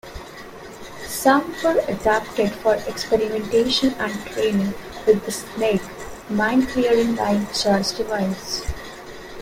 [1.05, 4.73] Some were adapted for experimentation and training
[5.05, 5.83] with the "Snake"
[6.27, 8.63] mine-clearing line charge device.